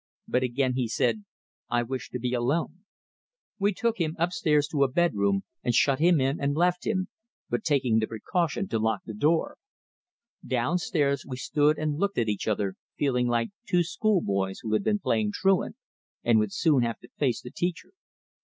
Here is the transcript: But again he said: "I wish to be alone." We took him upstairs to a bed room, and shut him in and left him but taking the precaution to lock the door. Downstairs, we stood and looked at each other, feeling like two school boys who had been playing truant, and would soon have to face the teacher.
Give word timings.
But 0.27 0.41
again 0.41 0.73
he 0.73 0.87
said: 0.87 1.25
"I 1.69 1.83
wish 1.83 2.09
to 2.09 2.17
be 2.17 2.33
alone." 2.33 2.85
We 3.59 3.71
took 3.71 3.99
him 3.99 4.15
upstairs 4.17 4.67
to 4.69 4.83
a 4.83 4.87
bed 4.87 5.13
room, 5.13 5.43
and 5.63 5.75
shut 5.75 5.99
him 5.99 6.19
in 6.19 6.41
and 6.41 6.55
left 6.55 6.87
him 6.87 7.09
but 7.51 7.63
taking 7.63 7.99
the 7.99 8.07
precaution 8.07 8.67
to 8.69 8.79
lock 8.79 9.01
the 9.05 9.13
door. 9.13 9.57
Downstairs, 10.43 11.23
we 11.23 11.37
stood 11.37 11.77
and 11.77 11.99
looked 11.99 12.17
at 12.17 12.29
each 12.29 12.47
other, 12.47 12.73
feeling 12.97 13.27
like 13.27 13.51
two 13.67 13.83
school 13.83 14.21
boys 14.21 14.61
who 14.61 14.73
had 14.73 14.83
been 14.83 14.97
playing 14.97 15.33
truant, 15.35 15.75
and 16.23 16.39
would 16.39 16.51
soon 16.51 16.81
have 16.81 16.97
to 17.01 17.09
face 17.19 17.39
the 17.39 17.51
teacher. 17.51 17.91